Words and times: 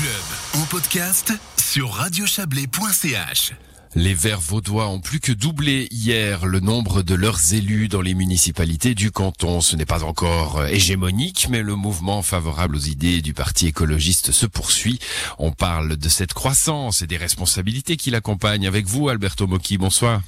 club 0.00 0.62
en 0.62 0.64
podcast 0.64 1.34
sur 1.58 1.92
radiochablais.ch. 1.92 3.52
Les 3.94 4.14
Verts 4.14 4.40
vaudois 4.40 4.88
ont 4.88 5.00
plus 5.00 5.20
que 5.20 5.32
doublé 5.32 5.88
hier 5.90 6.46
le 6.46 6.60
nombre 6.60 7.02
de 7.02 7.14
leurs 7.14 7.52
élus 7.52 7.88
dans 7.88 8.00
les 8.00 8.14
municipalités 8.14 8.94
du 8.94 9.10
canton. 9.10 9.60
Ce 9.60 9.76
n'est 9.76 9.84
pas 9.84 10.02
encore 10.02 10.60
euh, 10.60 10.68
hégémonique, 10.68 11.48
mais 11.50 11.60
le 11.60 11.74
mouvement 11.74 12.22
favorable 12.22 12.76
aux 12.76 12.80
idées 12.80 13.20
du 13.20 13.34
Parti 13.34 13.66
écologiste 13.66 14.32
se 14.32 14.46
poursuit. 14.46 15.00
On 15.38 15.52
parle 15.52 15.98
de 15.98 16.08
cette 16.08 16.32
croissance 16.32 17.02
et 17.02 17.06
des 17.06 17.18
responsabilités 17.18 17.98
qui 17.98 18.10
l'accompagnent. 18.10 18.66
Avec 18.66 18.86
vous, 18.86 19.10
Alberto 19.10 19.46
Mocchi, 19.46 19.76
bonsoir. 19.76 20.22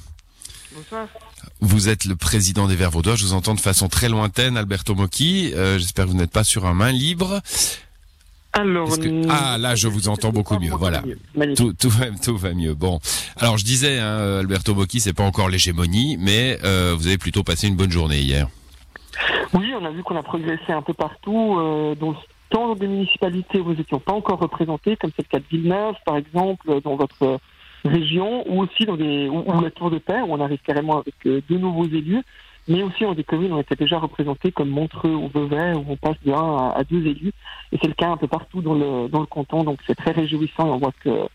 Bonsoir. 0.75 1.07
Vous 1.61 1.89
êtes 1.89 2.05
le 2.05 2.15
président 2.15 2.67
des 2.67 2.75
Verts 2.75 2.91
vaudois. 2.91 3.15
Je 3.15 3.25
vous 3.25 3.33
entends 3.33 3.55
de 3.55 3.59
façon 3.59 3.89
très 3.89 4.09
lointaine, 4.09 4.55
Alberto 4.55 4.93
Mocchi. 4.93 5.51
Euh, 5.55 5.79
J'espère 5.79 6.05
que 6.05 6.11
vous 6.11 6.17
n'êtes 6.17 6.31
pas 6.31 6.43
sur 6.43 6.67
un 6.67 6.75
main 6.75 6.91
libre. 6.91 7.41
Alors, 8.53 8.87
Est-ce 8.87 8.99
que- 8.99 9.27
Ah, 9.29 9.57
là, 9.57 9.75
je 9.75 9.87
vous 9.87 10.07
entends 10.09 10.29
beaucoup 10.31 10.59
mieux. 10.59 10.69
Voilà. 10.77 11.01
Tout, 11.55 11.73
tout, 11.73 11.89
va, 11.89 12.05
tout 12.23 12.37
va 12.37 12.53
mieux. 12.53 12.75
Bon, 12.75 12.99
alors 13.37 13.57
je 13.57 13.65
disais, 13.65 13.97
hein, 13.99 14.39
Alberto 14.39 14.75
Bocchi, 14.75 14.99
c'est 14.99 15.13
pas 15.13 15.23
encore 15.23 15.49
l'hégémonie, 15.49 16.17
mais 16.19 16.57
euh, 16.63 16.93
vous 16.95 17.07
avez 17.07 17.17
plutôt 17.17 17.43
passé 17.43 17.67
une 17.67 17.75
bonne 17.75 17.91
journée 17.91 18.19
hier. 18.19 18.47
Oui, 19.53 19.71
on 19.79 19.83
a 19.85 19.89
vu 19.91 20.03
qu'on 20.03 20.15
a 20.17 20.23
progressé 20.23 20.71
un 20.71 20.81
peu 20.83 20.93
partout, 20.93 21.57
euh, 21.59 21.95
dans, 21.95 22.13
tant 22.49 22.67
dans 22.69 22.75
des 22.75 22.87
municipalités 22.87 23.59
où 23.59 23.69
nous 23.69 23.75
n'étions 23.75 23.99
pas 23.99 24.13
encore 24.13 24.39
représentés, 24.39 24.97
comme 24.97 25.11
c'est 25.15 25.25
le 25.27 25.31
cas 25.31 25.39
de 25.39 25.45
Villeneuve, 25.49 25.95
par 26.05 26.17
exemple, 26.17 26.79
dans 26.83 26.95
votre 26.95 27.23
euh, 27.23 27.37
région, 27.85 28.43
ou 28.47 28.61
aussi 28.61 28.85
dans 28.85 28.95
des, 28.97 29.27
ou, 29.29 29.43
ou 29.47 29.61
la 29.61 29.71
Tour 29.71 29.89
de 29.89 29.97
Paix, 29.97 30.21
où 30.21 30.31
on 30.33 30.39
arrive 30.41 30.59
carrément 30.65 30.99
avec 30.99 31.15
euh, 31.25 31.41
deux 31.49 31.57
nouveaux 31.57 31.85
élus, 31.87 32.21
mais 32.67 32.83
aussi 32.83 33.03
dans 33.03 33.13
des 33.13 33.23
communes 33.23 33.51
où 33.53 33.57
on 33.57 33.61
était 33.61 33.75
déjà 33.75 33.99
représentés, 33.99 34.51
comme 34.51 34.69
Montreux 34.69 35.13
ou 35.13 35.27
Vevey, 35.27 35.73
où 35.75 35.85
on 35.87 35.97
passe 35.97 36.17
de 36.25 36.31
à, 36.31 36.83
deux 36.89 37.05
élus, 37.05 37.33
et 37.71 37.77
c'est 37.81 37.87
le 37.87 37.93
cas 37.93 38.09
un 38.09 38.17
peu 38.17 38.27
partout 38.27 38.61
dans 38.61 38.73
le, 38.73 39.07
dans 39.09 39.19
le 39.19 39.25
canton, 39.25 39.63
donc 39.63 39.79
c'est 39.85 39.95
très 39.95 40.11
réjouissant, 40.11 40.69
on 40.69 40.77
voit 40.77 40.93
que 41.03 41.27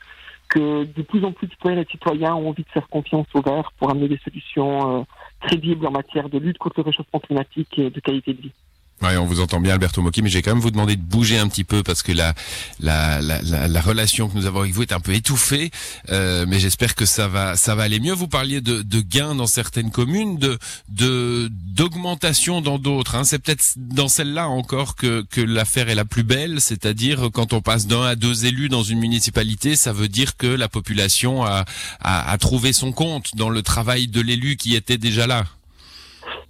que 0.48 0.84
de 0.84 1.02
plus 1.02 1.24
en 1.24 1.32
plus 1.32 1.46
de 1.46 1.84
citoyens 1.90 2.34
ont 2.34 2.48
envie 2.48 2.62
de 2.62 2.68
faire 2.70 2.88
confiance 2.88 3.26
au 3.34 3.42
vert 3.42 3.70
pour 3.78 3.90
amener 3.90 4.08
des 4.08 4.18
solutions 4.18 5.00
euh, 5.00 5.02
crédibles 5.40 5.86
en 5.86 5.90
matière 5.90 6.28
de 6.28 6.38
lutte 6.38 6.58
contre 6.58 6.80
le 6.80 6.84
réchauffement 6.84 7.20
climatique 7.20 7.78
et 7.78 7.90
de 7.90 8.00
qualité 8.00 8.32
de 8.32 8.42
vie. 8.42 8.52
Ouais, 9.00 9.16
on 9.16 9.26
vous 9.26 9.40
entend 9.40 9.60
bien, 9.60 9.74
Alberto 9.74 10.02
Mocchi, 10.02 10.22
mais 10.22 10.28
j'ai 10.28 10.42
quand 10.42 10.50
même 10.50 10.60
vous 10.60 10.72
demander 10.72 10.96
de 10.96 11.02
bouger 11.02 11.38
un 11.38 11.46
petit 11.46 11.62
peu 11.62 11.84
parce 11.84 12.02
que 12.02 12.10
la 12.10 12.34
la, 12.80 13.20
la, 13.20 13.40
la, 13.42 13.68
la 13.68 13.80
relation 13.80 14.28
que 14.28 14.36
nous 14.36 14.46
avons 14.46 14.60
avec 14.60 14.72
vous 14.72 14.82
est 14.82 14.92
un 14.92 14.98
peu 14.98 15.14
étouffée. 15.14 15.70
Euh, 16.10 16.46
mais 16.48 16.58
j'espère 16.58 16.96
que 16.96 17.06
ça 17.06 17.28
va 17.28 17.56
ça 17.56 17.76
va 17.76 17.84
aller 17.84 18.00
mieux. 18.00 18.12
Vous 18.12 18.26
parliez 18.26 18.60
de, 18.60 18.82
de 18.82 19.00
gains 19.00 19.36
dans 19.36 19.46
certaines 19.46 19.92
communes, 19.92 20.38
de 20.38 20.58
de 20.88 21.48
d'augmentation 21.52 22.60
dans 22.60 22.80
d'autres. 22.80 23.14
Hein. 23.14 23.22
C'est 23.22 23.38
peut-être 23.38 23.74
dans 23.76 24.08
celle-là 24.08 24.48
encore 24.48 24.96
que 24.96 25.24
que 25.30 25.40
l'affaire 25.40 25.88
est 25.90 25.94
la 25.94 26.04
plus 26.04 26.24
belle, 26.24 26.60
c'est-à-dire 26.60 27.28
quand 27.32 27.52
on 27.52 27.60
passe 27.60 27.86
d'un 27.86 28.02
à 28.02 28.16
deux 28.16 28.46
élus 28.46 28.68
dans 28.68 28.82
une 28.82 28.98
municipalité, 28.98 29.76
ça 29.76 29.92
veut 29.92 30.08
dire 30.08 30.36
que 30.36 30.48
la 30.48 30.68
population 30.68 31.44
a 31.44 31.64
a, 32.00 32.30
a 32.32 32.38
trouvé 32.38 32.72
son 32.72 32.90
compte 32.90 33.36
dans 33.36 33.50
le 33.50 33.62
travail 33.62 34.08
de 34.08 34.20
l'élu 34.20 34.56
qui 34.56 34.74
était 34.74 34.98
déjà 34.98 35.28
là. 35.28 35.46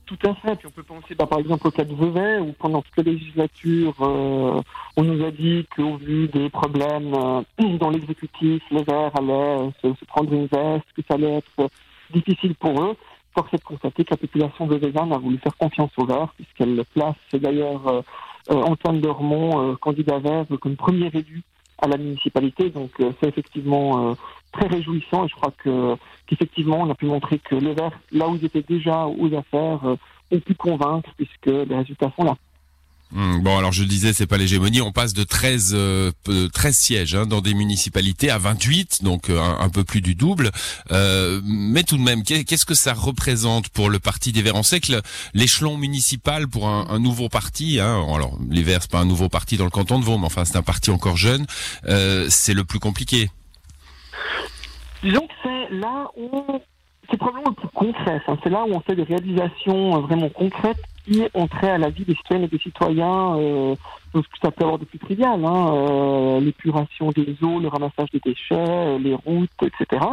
Tout 0.08 0.26
à 0.26 0.34
fait. 0.36 0.56
Puis 0.56 0.66
on 0.66 0.70
peut 0.70 0.82
penser 0.82 1.14
bah, 1.14 1.26
par 1.26 1.38
exemple 1.38 1.68
au 1.68 1.70
cas 1.70 1.84
de 1.84 1.94
Vevey, 1.94 2.38
où 2.38 2.52
pendant 2.52 2.80
toute 2.80 2.96
la 2.96 3.12
législature, 3.12 3.94
euh, 4.00 4.58
on 4.96 5.02
nous 5.02 5.22
a 5.22 5.30
dit 5.30 5.66
qu'au 5.76 5.98
vu 5.98 6.28
des 6.28 6.48
problèmes 6.48 7.12
euh, 7.14 7.42
dans 7.78 7.90
l'exécutif, 7.90 8.62
les 8.70 8.84
Verts 8.84 9.12
allaient 9.18 9.70
se, 9.82 9.92
se 9.92 10.04
prendre 10.06 10.32
une 10.32 10.46
veste, 10.46 10.86
que 10.96 11.02
ça 11.06 11.14
allait 11.14 11.34
être 11.34 11.68
difficile 12.10 12.54
pour 12.54 12.82
eux. 12.82 12.96
Force 13.34 13.52
est 13.52 13.58
de 13.58 13.64
constater 13.64 14.02
que 14.02 14.12
la 14.12 14.16
population 14.16 14.66
veveyane 14.66 15.12
a 15.12 15.18
voulu 15.18 15.36
faire 15.36 15.54
confiance 15.58 15.90
aux 15.98 16.06
Verts, 16.06 16.32
puisqu'elle 16.36 16.82
place 16.94 17.16
d'ailleurs 17.34 17.86
euh, 17.86 18.02
Antoine 18.48 19.02
Dormont, 19.02 19.76
candidat 19.76 20.20
Vert, 20.20 20.46
comme 20.58 20.76
premier 20.76 21.10
élu 21.12 21.42
à 21.82 21.86
la 21.86 21.98
municipalité. 21.98 22.70
Donc 22.70 22.92
c'est 22.98 23.28
effectivement 23.28 24.16
très 24.52 24.66
réjouissant 24.66 25.24
et 25.24 25.28
je 25.28 25.34
crois 25.34 25.52
que 25.62 25.94
qu'effectivement 26.26 26.80
on 26.80 26.90
a 26.90 26.94
pu 26.94 27.06
montrer 27.06 27.38
que 27.38 27.54
les 27.54 27.74
Verts, 27.74 27.98
là 28.12 28.28
où 28.28 28.36
ils 28.36 28.44
étaient 28.44 28.64
déjà 28.68 29.06
aux 29.06 29.26
affaires, 29.34 29.80
euh, 29.84 29.96
ont 30.30 30.40
pu 30.40 30.54
convaincre 30.54 31.08
puisque 31.16 31.46
les 31.46 31.76
résultats 31.76 32.12
sont 32.16 32.24
là. 32.24 32.36
Hmm, 33.10 33.40
Bon, 33.40 33.56
alors 33.56 33.72
je 33.72 33.84
disais, 33.84 34.12
c'est 34.12 34.26
pas 34.26 34.36
l'hégémonie. 34.36 34.82
On 34.82 34.92
passe 34.92 35.14
de 35.14 35.24
13, 35.24 35.72
euh, 35.74 36.12
peu- 36.24 36.50
13 36.50 36.76
sièges 36.76 37.14
hein, 37.14 37.24
dans 37.24 37.40
des 37.40 37.54
municipalités 37.54 38.28
à 38.30 38.36
28, 38.36 39.02
donc 39.02 39.30
euh, 39.30 39.40
un, 39.40 39.70
peu 39.70 39.82
plus 39.82 40.02
du 40.02 40.14
double. 40.14 40.50
Euh, 40.92 41.40
mais 41.42 41.84
tout 41.84 41.96
de 41.96 42.02
même, 42.02 42.22
qu'est- 42.22 42.44
qu'est-ce 42.44 42.66
que 42.66 42.74
ça 42.74 42.92
représente 42.92 43.70
pour 43.70 43.88
le 43.88 43.98
Parti 43.98 44.32
des 44.32 44.42
Verts? 44.42 44.56
On 44.56 44.62
sait 44.62 44.80
que 44.80 44.92
l'échelon 45.32 45.78
municipal 45.78 46.48
pour 46.48 46.68
un, 46.68 46.86
un 46.90 46.98
nouveau 46.98 47.30
parti, 47.30 47.80
hein, 47.80 48.04
alors 48.14 48.36
les 48.50 48.62
Verts, 48.62 48.82
c'est 48.82 48.90
pas 48.90 49.00
un 49.00 49.06
nouveau 49.06 49.30
parti 49.30 49.56
dans 49.56 49.64
le 49.64 49.70
canton 49.70 49.98
de 49.98 50.04
Vaud, 50.04 50.18
mais 50.18 50.26
enfin 50.26 50.44
c'est 50.44 50.58
un 50.58 50.62
parti 50.62 50.90
encore 50.90 51.16
jeune, 51.16 51.46
euh, 51.86 52.26
c'est 52.28 52.52
le 52.52 52.64
plus 52.64 52.78
compliqué. 52.78 53.30
Disons 55.02 55.26
que 55.26 55.34
c'est 55.42 55.74
là 55.74 56.10
où 56.16 56.60
c'est 57.10 57.16
probablement 57.16 57.50
le 57.50 57.54
plus 57.54 57.68
concret. 57.68 58.20
C'est 58.42 58.50
là 58.50 58.64
où 58.64 58.72
on 58.72 58.80
fait 58.80 58.96
des 58.96 59.04
réalisations 59.04 59.96
euh, 59.96 60.00
vraiment 60.00 60.28
concrètes 60.28 60.82
qui 61.08 61.22
ont 61.34 61.46
trait 61.46 61.70
à 61.70 61.78
la 61.78 61.90
vie 61.90 62.04
des 62.04 62.14
citoyennes 62.14 62.44
et 62.44 62.48
des 62.48 62.58
citoyens. 62.58 63.36
Euh, 63.38 63.74
donc, 64.14 64.24
ça 64.42 64.50
peut 64.50 64.64
avoir 64.64 64.78
de 64.78 64.84
plus 64.84 64.98
trivial, 64.98 65.44
hein, 65.44 65.66
euh, 65.72 66.40
l'épuration 66.40 67.10
des 67.10 67.36
eaux, 67.42 67.60
le 67.60 67.68
ramassage 67.68 68.10
des 68.12 68.20
déchets, 68.20 68.54
euh, 68.54 68.98
les 68.98 69.14
routes, 69.14 69.50
etc. 69.62 70.04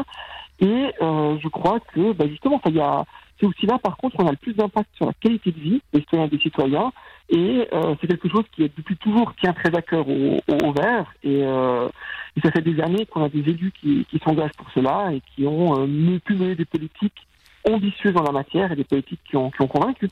Et 0.62 0.92
je 1.02 1.48
crois 1.50 1.80
que 1.82 2.14
bah, 2.14 2.26
justement, 2.30 2.62
il 2.66 2.76
y 2.76 2.80
a, 2.80 3.06
c'est 3.40 3.46
aussi 3.46 3.66
là, 3.66 3.78
par 3.80 3.98
contre, 3.98 4.16
on 4.20 4.28
a 4.28 4.32
le 4.32 4.38
plus 4.38 4.54
d'impact 4.54 4.90
sur 4.96 5.06
la 5.06 5.14
qualité 5.14 5.52
de 5.52 5.60
vie 5.60 5.82
des 5.94 6.00
citoyens 6.02 6.26
et 6.26 6.30
des 6.30 6.40
citoyens. 6.40 6.92
Et 7.30 7.68
euh, 7.74 7.96
c'est 8.00 8.08
quelque 8.08 8.30
chose 8.30 8.44
qui 8.56 8.64
est 8.64 8.72
depuis 8.78 8.98
toujours 8.98 9.34
tient 9.42 9.54
très 9.54 9.76
à 9.76 9.82
cœur 9.82 10.08
au, 10.08 10.38
au, 10.48 10.58
au 10.68 10.72
Vert. 10.74 11.12
Et, 11.24 11.42
euh, 11.44 11.90
et 12.38 12.42
ça 12.42 12.52
fait 12.52 12.62
des 12.62 12.80
années 12.82 13.06
qu'on 13.06 13.24
a 13.24 13.30
des 13.30 13.40
élus 13.40 13.74
qui, 13.82 14.06
qui 14.10 14.20
s'engagent 14.24 14.56
pour 14.58 14.68
cela 14.74 15.12
et 15.12 15.22
qui 15.36 15.46
ont 15.46 15.82
euh, 15.82 16.20
pu 16.24 16.36
mener 16.36 16.56
des 16.56 16.66
politiques 16.66 17.28
ambitieuses 17.70 18.16
en 18.16 18.24
la 18.24 18.32
matière 18.32 18.72
et 18.72 18.76
des 18.76 18.84
politiques 18.84 19.22
qui 19.30 19.36
ont, 19.36 19.50
qui 19.52 19.62
ont 19.62 19.68
convaincu. 19.68 20.10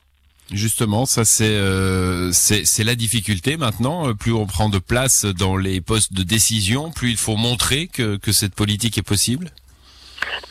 Justement, 0.52 1.06
ça 1.06 1.24
c'est 1.24 1.56
euh, 1.56 2.30
c'est 2.32 2.66
c'est 2.66 2.84
la 2.84 2.96
difficulté 2.96 3.56
maintenant. 3.56 4.14
Plus 4.14 4.34
on 4.34 4.44
prend 4.44 4.68
de 4.68 4.78
place 4.78 5.24
dans 5.24 5.56
les 5.56 5.80
postes 5.80 6.12
de 6.12 6.22
décision, 6.22 6.90
plus 6.90 7.08
il 7.08 7.16
faut 7.16 7.36
montrer 7.36 7.86
que 7.86 8.16
que 8.16 8.30
cette 8.30 8.54
politique 8.54 8.98
est 8.98 9.08
possible? 9.08 9.48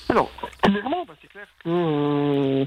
Alors, 0.09 0.31
bah, 1.07 1.13
c'est 1.21 1.27
clair. 1.27 1.47
Que 1.63 1.69
euh, 1.69 2.65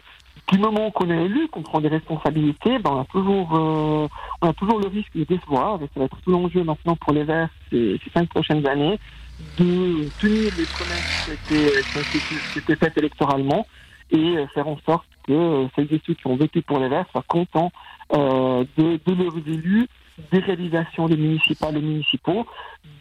du 0.48 0.58
moment 0.58 0.90
qu'on 0.90 1.10
est 1.10 1.24
élu, 1.24 1.48
qu'on 1.48 1.62
prend 1.62 1.80
des 1.80 1.88
responsabilités, 1.88 2.78
on 2.84 3.00
a 3.00 3.04
toujours 3.06 3.54
euh, 3.54 4.08
on 4.42 4.48
a 4.48 4.52
toujours 4.52 4.80
le 4.80 4.88
risque 4.88 5.14
de 5.14 5.24
décevoir, 5.24 5.82
et 5.82 5.88
ça 5.92 6.00
va 6.00 6.06
être 6.06 6.20
tout 6.22 6.30
l'enjeu 6.30 6.62
maintenant 6.62 6.96
pour 6.96 7.12
les 7.12 7.24
Verts 7.24 7.48
ces, 7.70 7.98
cinq 8.14 8.28
prochaines 8.28 8.66
années, 8.66 8.98
de 9.38 10.10
tenir 10.18 10.54
les 10.56 10.66
promesses 10.66 11.04
qui 11.24 11.32
étaient, 11.32 11.84
étaient 12.54 12.76
faites 12.76 12.96
électoralement 12.96 13.66
et 14.10 14.38
euh, 14.38 14.46
faire 14.48 14.68
en 14.68 14.78
sorte 14.86 15.08
que 15.26 15.32
euh, 15.32 15.66
celles 15.74 15.92
et 15.92 16.00
ceux 16.06 16.14
qui 16.14 16.26
ont 16.26 16.36
voté 16.36 16.62
pour 16.62 16.78
les 16.78 16.88
Verts 16.88 17.06
soient 17.10 17.24
contents 17.26 17.72
euh, 18.14 18.64
de, 18.76 19.00
leurs 19.12 19.36
élus, 19.36 19.88
des 20.30 20.38
réalisations 20.38 21.06
des 21.06 21.16
municipales 21.16 21.76
et 21.76 21.80
municipaux, 21.82 22.46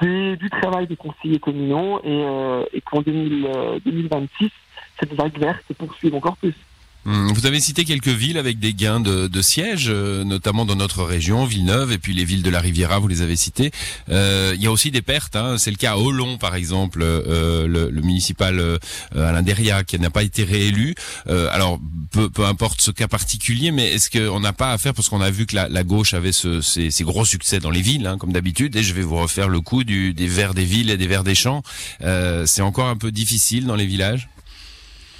du 0.01 0.49
travail 0.49 0.87
des 0.87 0.95
conseillers 0.95 1.39
communaux 1.39 1.99
et, 2.03 2.23
euh, 2.23 2.63
qu'en 2.85 3.01
2000, 3.01 3.45
euh, 3.45 3.79
2026, 3.85 4.49
cette 4.99 5.13
vague 5.13 5.37
verte 5.39 5.61
se 5.67 5.73
poursuive 5.73 6.15
encore 6.15 6.37
plus. 6.37 6.53
Hum, 7.07 7.31
Vous 7.33 7.45
avez 7.45 7.59
cité 7.59 7.85
quelques 7.85 8.07
villes 8.07 8.39
avec 8.39 8.57
des 8.57 8.73
gains 8.73 8.99
de, 8.99 9.27
de 9.27 9.41
sièges, 9.43 9.89
euh, 9.89 10.23
notamment 10.23 10.65
dans 10.65 10.75
notre 10.75 11.03
région, 11.03 11.45
Villeneuve, 11.45 11.91
et 11.91 11.99
puis 11.99 12.15
les 12.15 12.25
villes 12.25 12.41
de 12.41 12.49
la 12.49 12.59
Riviera, 12.59 12.97
vous 12.97 13.07
les 13.07 13.21
avez 13.21 13.35
citées. 13.35 13.69
Euh, 14.09 14.53
il 14.55 14.63
y 14.63 14.65
a 14.65 14.71
aussi 14.71 14.89
des 14.89 15.03
pertes, 15.03 15.35
hein. 15.35 15.59
c'est 15.59 15.69
le 15.69 15.77
cas 15.77 15.91
à 15.91 15.97
Olon 15.97 16.39
par 16.39 16.55
exemple, 16.55 17.03
euh, 17.03 17.67
le, 17.67 17.91
le 17.91 18.01
municipal 18.01 18.59
euh, 18.59 18.79
Alain 19.15 19.43
Deria 19.43 19.83
qui 19.83 19.99
n'a 19.99 20.09
pas 20.09 20.23
été 20.23 20.43
réélu. 20.43 20.95
Euh, 21.27 21.47
alors 21.51 21.79
peu, 22.11 22.31
peu 22.31 22.43
importe 22.43 22.81
ce 22.81 22.89
cas 22.89 23.07
particulier, 23.07 23.69
mais 23.69 23.85
est-ce 23.93 24.09
qu'on 24.09 24.39
n'a 24.39 24.53
pas 24.53 24.71
à 24.71 24.79
faire, 24.79 24.95
parce 24.95 25.07
qu'on 25.07 25.21
a 25.21 25.29
vu 25.29 25.45
que 25.45 25.55
la, 25.55 25.69
la 25.69 25.83
gauche 25.83 26.15
avait 26.15 26.31
ce, 26.31 26.59
ces, 26.61 26.89
ces 26.89 27.03
gros 27.03 27.23
succès 27.23 27.59
dans 27.59 27.69
les 27.69 27.83
villes, 27.83 28.07
hein, 28.07 28.17
comme 28.17 28.33
d'habitude, 28.33 28.75
et 28.75 28.81
je 28.81 28.95
vais 28.95 29.03
vous 29.03 29.17
refaire 29.17 29.47
le 29.47 29.61
coup 29.61 29.83
du, 29.83 30.15
des 30.15 30.27
verts 30.27 30.55
des 30.55 30.65
villes 30.65 30.89
et 30.89 30.97
des 30.97 31.05
verts 31.05 31.23
des 31.23 31.35
champs. 31.35 31.61
Euh, 32.01 32.47
c'est 32.47 32.63
encore 32.63 32.87
un 32.87 32.97
peu 32.97 33.11
difficile 33.11 33.67
dans 33.67 33.75
les 33.75 33.85
villages? 33.85 34.27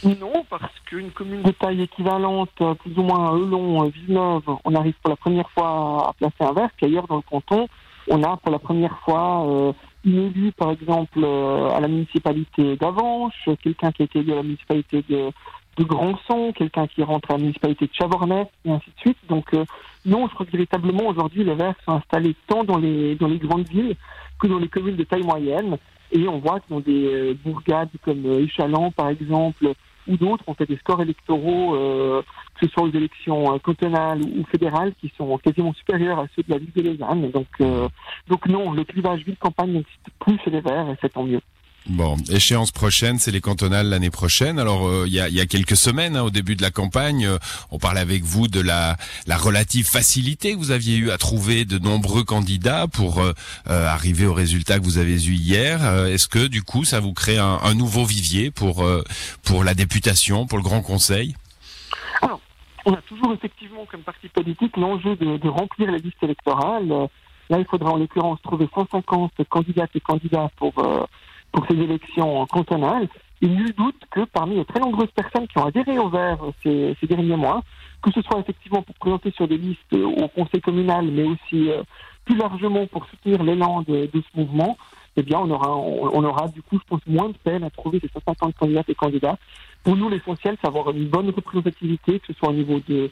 Non, 0.03 0.45
parce 0.49 0.79
qu'une 0.85 1.11
commune 1.11 1.41
de 1.41 1.51
taille 1.51 1.81
équivalente, 1.81 2.51
plus 2.55 2.97
ou 2.97 3.03
moins 3.03 3.31
à 3.31 3.35
Eulon, 3.35 3.85
euh, 3.85 3.89
Villeneuve, 3.89 4.43
on 4.63 4.75
arrive 4.75 4.93
pour 5.01 5.09
la 5.09 5.15
première 5.15 5.49
fois 5.51 6.09
à 6.09 6.13
placer 6.13 6.35
un 6.41 6.53
vert, 6.53 6.69
puis 6.75 6.85
ailleurs 6.85 7.07
dans 7.07 7.15
le 7.15 7.21
canton, 7.21 7.67
on 8.07 8.21
a 8.23 8.37
pour 8.37 8.51
la 8.51 8.59
première 8.59 8.97
fois 8.99 9.47
euh, 9.47 9.73
une 10.03 10.27
élue, 10.27 10.51
par 10.51 10.71
exemple, 10.71 11.19
euh, 11.23 11.69
à 11.69 11.79
la 11.79 11.87
municipalité 11.87 12.75
d'Avanches, 12.75 13.49
quelqu'un 13.63 13.91
qui 13.91 14.03
a 14.03 14.05
été 14.05 14.19
élu 14.19 14.33
à 14.33 14.35
la 14.35 14.43
municipalité 14.43 15.03
de, 15.09 15.31
de 15.77 15.83
Grandson, 15.83 16.53
quelqu'un 16.53 16.87
qui 16.87 17.03
rentre 17.03 17.31
à 17.31 17.33
la 17.33 17.39
municipalité 17.39 17.85
de 17.87 17.93
Chavornay, 17.93 18.47
et 18.65 18.71
ainsi 18.71 18.89
de 18.89 18.99
suite. 18.99 19.17
Donc, 19.27 19.53
euh, 19.53 19.65
non, 20.05 20.27
je 20.27 20.33
crois 20.33 20.45
que 20.45 20.51
véritablement, 20.51 21.07
aujourd'hui, 21.07 21.43
les 21.43 21.55
verts 21.55 21.75
sont 21.85 21.93
installés 21.93 22.35
tant 22.47 22.63
dans 22.63 22.77
les, 22.77 23.15
dans 23.15 23.27
les 23.27 23.39
grandes 23.39 23.67
villes 23.67 23.95
que 24.39 24.47
dans 24.47 24.59
les 24.59 24.69
communes 24.69 24.95
de 24.95 25.03
taille 25.03 25.23
moyenne. 25.23 25.77
Et 26.11 26.27
on 26.27 26.37
voit 26.37 26.59
que 26.59 26.69
dans 26.69 26.79
des 26.79 27.07
euh, 27.07 27.33
bourgades 27.43 27.89
comme 28.03 28.25
euh, 28.25 28.89
par 28.95 29.09
exemple, 29.09 29.73
ou 30.07 30.17
d'autres 30.17 30.43
ont 30.47 30.53
fait 30.53 30.67
des 30.67 30.77
scores 30.77 31.01
électoraux, 31.01 31.75
euh, 31.75 32.21
que 32.59 32.67
ce 32.67 32.71
soit 32.71 32.83
aux 32.83 32.91
élections 32.91 33.53
euh, 33.53 33.57
cantonales 33.57 34.21
ou 34.21 34.45
fédérales, 34.45 34.93
qui 35.01 35.11
sont 35.17 35.37
quasiment 35.39 35.73
supérieurs 35.73 36.19
à 36.19 36.27
ceux 36.35 36.43
de 36.43 36.51
la 36.51 36.59
ville 36.59 36.71
de 36.75 36.81
Lausanne. 36.83 37.31
Donc, 37.31 37.47
donc 38.27 38.47
non, 38.47 38.71
le 38.71 38.83
clivage 38.83 39.25
ville-campagne 39.25 39.71
n'existe 39.71 40.09
plus 40.19 40.37
chez 40.43 40.51
les 40.51 40.61
Verts 40.61 40.89
et 40.91 40.97
c'est 41.01 41.11
tant 41.11 41.23
mieux. 41.23 41.41
Bon, 41.87 42.17
échéance 42.31 42.71
prochaine, 42.71 43.19
c'est 43.19 43.29
les 43.29 43.41
cantonales 43.41 43.89
l'année 43.89 44.09
prochaine. 44.09 44.57
Alors, 44.57 44.87
euh, 44.87 45.03
il 45.05 45.13
y, 45.13 45.19
a, 45.19 45.29
y, 45.29 45.39
a, 45.39 45.45
quelques 45.45 45.75
semaines, 45.75 46.17
hein, 46.17 46.23
au 46.23 46.31
début 46.31 46.55
de 46.55 46.63
la 46.63 46.71
campagne, 46.71 47.27
euh, 47.27 47.37
on 47.69 47.77
parlait 47.77 47.99
avec 47.99 48.23
vous 48.23 48.47
de 48.47 48.59
la, 48.59 48.97
la, 49.27 49.37
relative 49.37 49.85
facilité 49.85 50.53
que 50.53 50.57
vous 50.57 50.71
aviez 50.71 50.97
eu 50.97 51.11
à 51.11 51.19
trouver 51.19 51.63
de 51.63 51.77
nombreux 51.77 52.23
candidats 52.23 52.87
pour 52.87 53.21
euh, 53.21 53.33
arriver 53.67 54.25
au 54.25 54.33
résultat 54.33 54.79
que 54.79 54.83
vous 54.83 54.97
avez 54.97 55.13
eu 55.27 55.33
hier. 55.33 55.85
Est-ce 56.07 56.27
que, 56.27 56.47
du 56.47 56.63
coup, 56.63 56.85
ça 56.85 56.99
vous 56.99 57.13
crée 57.13 57.37
un, 57.37 57.59
un 57.61 57.75
nouveau 57.75 58.03
vivier 58.03 58.49
pour, 58.49 58.83
pour 59.43 59.63
la 59.63 59.75
députation, 59.75 60.47
pour 60.47 60.57
le 60.57 60.63
Grand 60.63 60.81
Conseil? 60.81 61.35
Alors, 62.23 62.41
on 62.85 62.93
a 62.93 63.01
toujours 63.03 63.31
effectivement, 63.33 63.85
comme 63.85 64.01
parti 64.01 64.27
politique, 64.29 64.75
l'enjeu 64.75 65.15
de, 65.17 65.37
de, 65.37 65.49
remplir 65.49 65.91
les 65.91 65.99
listes 65.99 66.23
électorales. 66.23 66.87
Là, 67.49 67.59
il 67.59 67.65
faudra 67.65 67.91
en 67.91 67.97
l'occurrence 67.97 68.41
trouver 68.41 68.67
150 68.73 69.33
candidates 69.49 69.91
et 69.93 69.99
candidats 69.99 70.49
pour 70.57 70.83
pour 71.55 71.65
ces 71.67 71.81
élections 71.81 72.45
cantonales. 72.47 73.07
Il 73.41 73.55
nul 73.55 73.73
doute 73.73 74.01
que 74.11 74.25
parmi 74.25 74.55
les 74.55 74.65
très 74.65 74.79
nombreuses 74.79 75.11
personnes 75.11 75.47
qui 75.47 75.57
ont 75.57 75.65
adhéré 75.65 75.97
au 75.97 76.09
Vert 76.09 76.39
ces, 76.63 76.95
derniers 77.03 77.37
mois, 77.37 77.63
que 78.01 78.11
ce 78.11 78.21
soit 78.21 78.39
effectivement 78.39 78.81
pour 78.81 78.95
présenter 78.95 79.31
sur 79.31 79.47
des 79.47 79.57
listes 79.57 79.93
au 79.93 80.27
conseil 80.27 80.61
communal, 80.61 81.07
mais 81.07 81.23
aussi 81.23 81.69
euh, 81.69 81.83
plus 82.25 82.35
largement 82.35 82.85
pour 82.87 83.05
soutenir 83.05 83.41
l'élan 83.43 83.83
de, 83.87 84.09
ce 84.13 84.39
mouvement, 84.39 84.77
eh 85.15 85.23
bien, 85.23 85.39
on 85.39 85.49
aura, 85.49 86.47
du 86.49 86.61
coup, 86.61 86.77
je 86.77 86.87
pense, 86.89 87.01
moins 87.07 87.29
de 87.29 87.37
peine 87.37 87.63
à 87.63 87.69
trouver 87.69 88.01
ces 88.01 88.09
150 88.09 88.53
candidats 88.55 88.83
et 88.87 88.95
candidats. 88.95 89.37
Pour 89.83 89.95
nous, 89.95 90.09
l'essentiel, 90.09 90.57
c'est 90.59 90.67
avoir 90.67 90.89
une 90.89 91.07
bonne 91.07 91.29
représentativité, 91.29 92.19
que 92.19 92.27
ce 92.27 92.33
soit 92.33 92.49
au 92.49 92.53
niveau 92.53 92.81
de, 92.89 93.09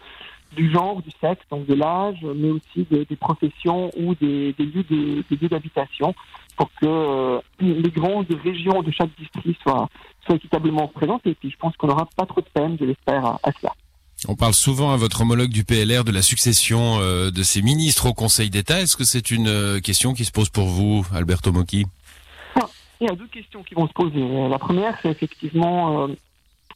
du 0.56 0.69
genre, 0.69 1.01
du 1.01 1.12
sexe, 1.22 1.44
donc 1.50 1.66
de 1.66 1.75
l'âge, 1.75 2.25
mais 2.36 2.50
aussi 2.50 2.86
de, 2.90 3.04
des 3.04 3.16
professions 3.16 3.90
ou 3.98 4.16
des, 4.16 4.54
des 4.54 4.66
lieux 4.66 5.50
d'habitation, 5.50 6.13
pour 6.58 6.70
que 6.80 6.86
euh, 6.86 7.40
les 7.60 7.90
grandes 7.90 8.28
régions 8.44 8.82
de 8.82 8.92
chaque 8.92 9.10
district 9.20 9.60
soient, 9.64 9.90
soient 10.26 10.36
équitablement 10.36 10.88
présentes. 10.88 11.26
Et 11.26 11.36
puis, 11.36 11.52
je 11.52 11.58
pense 11.58 11.76
qu'on 11.78 11.88
n'aura 11.88 12.08
pas 12.16 12.26
trop 12.26 12.42
de 12.42 12.48
peine, 12.54 12.78
je 12.80 12.86
l'espère, 12.86 13.26
à, 13.26 13.40
à, 13.44 13.52
cela. 13.60 13.74
On 14.28 14.36
parle 14.36 14.54
souvent 14.54 14.92
à 14.92 14.98
votre 14.98 15.22
homologue 15.22 15.50
du 15.50 15.64
PLR 15.66 16.04
de 16.04 16.12
la 16.12 16.22
succession 16.22 17.00
euh, 17.00 17.32
de 17.32 17.44
ces 17.44 17.62
ministres 17.62 18.08
au 18.08 18.14
Conseil 18.14 18.50
d'État. 18.50 18.82
Est-ce 18.82 18.96
que 18.96 19.04
c'est 19.04 19.32
une 19.32 19.48
euh, 19.48 19.80
question 19.80 20.14
qui 20.14 20.26
se 20.26 20.32
pose 20.32 20.50
pour 20.50 20.68
vous, 20.68 21.06
Alberto 21.14 21.52
Mocchi? 21.52 21.86
Il 23.02 23.08
y 23.08 23.12
a 23.12 23.16
deux 23.16 23.28
questions 23.28 23.64
qui 23.64 23.76
vont 23.76 23.86
se 23.86 23.92
poser. 23.92 24.48
La 24.48 24.60
première, 24.60 24.98
c'est 25.02 25.10
effectivement 25.10 26.08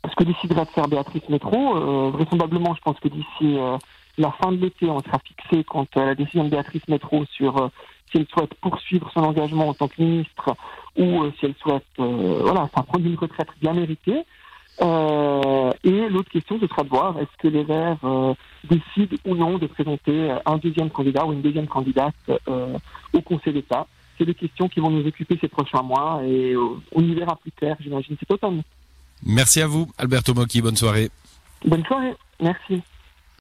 ce 0.10 0.16
que 0.16 0.24
décidera 0.24 0.66
de 0.66 0.70
faire 0.70 0.88
Béatrice 0.88 1.28
Métro. 1.30 1.78
Euh, 1.78 2.12
vraisemblablement, 2.12 2.76
je 2.76 2.82
pense 2.82 3.00
que 3.00 3.08
d'ici 3.08 3.58
euh, 3.58 3.78
la 4.18 4.32
fin 4.32 4.52
de 4.52 4.58
l'été, 4.58 4.90
on 4.90 5.02
sera 5.02 5.20
fixé 5.20 5.64
quant 5.64 5.88
à 5.96 6.06
la 6.06 6.16
décision 6.16 6.44
de 6.44 6.50
Béatrice 6.50 6.88
Métro 6.88 7.26
sur 7.26 7.58
euh, 7.58 7.68
si 8.12 8.18
elle 8.18 8.28
souhaite 8.28 8.54
poursuivre 8.56 9.10
son 9.14 9.22
engagement 9.22 9.70
en 9.70 9.74
tant 9.74 9.88
que 9.88 10.02
ministre 10.02 10.56
ou 10.98 11.26
si 11.40 11.46
elle 11.46 11.56
souhaite 11.62 11.84
voilà, 11.98 12.68
prendre 12.68 13.06
une 13.06 13.16
retraite 13.16 13.50
bien 13.62 13.74
méritée. 13.74 14.24
et 14.82 16.10
l'autre 16.10 16.30
question, 16.32 16.60
ce 16.60 16.68
sera 16.68 16.84
de 16.84 16.90
voir 16.90 17.20
est-ce 17.20 17.38
que 17.38 17.48
les 17.48 17.64
Verts 17.64 17.98
décident 18.64 19.18
ou 19.26 19.36
non 19.36 19.58
de 19.58 19.68
présenter 19.68 20.36
un 20.46 20.58
deuxième 20.58 20.90
candidat 20.90 21.26
ou 21.26 21.34
une 21.34 21.42
deuxième 21.42 21.68
candidate 21.68 22.16
au 23.14 23.22
Conseil 23.22 23.54
d'État. 23.54 23.88
C'est 24.18 24.26
des 24.26 24.34
questions 24.34 24.68
qui 24.68 24.80
vont 24.80 24.90
nous 24.90 25.06
occuper 25.06 25.38
ces 25.40 25.48
prochains 25.48 25.84
mois 25.84 26.22
et 26.24 26.56
on 26.56 27.02
y 27.02 27.14
verra 27.14 27.36
plus 27.36 27.52
clair, 27.52 27.76
j'imagine, 27.80 28.16
cet 28.20 28.32
automne. 28.32 28.64
Merci 29.24 29.62
à 29.62 29.68
vous, 29.68 29.92
Alberto 29.98 30.34
Mocchi. 30.34 30.62
Bonne 30.62 30.76
soirée. 30.76 31.10
Bonne 31.66 31.84
soirée. 31.86 32.16
Merci. 32.42 32.82